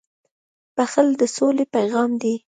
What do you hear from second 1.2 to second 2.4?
سولې پیغام دی.